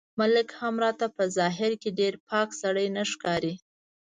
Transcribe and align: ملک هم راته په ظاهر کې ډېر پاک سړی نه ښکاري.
ملک 0.19 0.49
هم 0.61 0.75
راته 0.83 1.07
په 1.15 1.23
ظاهر 1.37 1.71
کې 1.81 1.89
ډېر 1.99 2.13
پاک 2.29 2.49
سړی 2.61 2.87
نه 2.97 3.03
ښکاري. 3.11 3.53